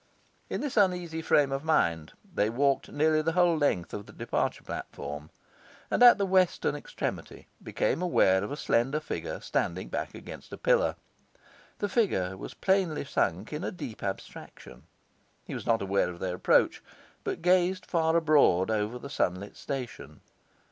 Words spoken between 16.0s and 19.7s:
of their approach, but gazed far abroad over the sunlit